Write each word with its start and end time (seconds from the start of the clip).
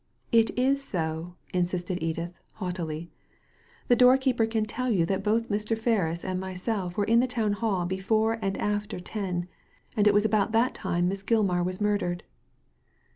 "It 0.39 0.57
is 0.57 0.83
so," 0.83 1.35
insisted 1.53 1.99
Edith, 2.01 2.33
haughtily." 2.53 3.11
The 3.87 3.95
door 3.95 4.17
keeper 4.17 4.47
can 4.47 4.65
tell 4.65 4.89
you 4.91 5.05
that 5.05 5.23
both 5.23 5.49
Mr. 5.51 5.77
Ferris 5.77 6.25
and 6.25 6.39
myself 6.39 6.97
were 6.97 7.03
in 7.03 7.19
the 7.19 7.27
Town 7.27 7.53
Hall 7.53 7.85
before 7.85 8.39
and 8.41 8.57
after 8.57 8.99
ten, 8.99 9.47
and 9.95 10.07
it 10.07 10.13
was 10.15 10.25
about 10.25 10.53
that 10.53 10.73
time 10.73 11.07
Miss 11.07 11.21
Gilmar 11.21 11.63
was 11.63 11.79
murdered." 11.79 12.23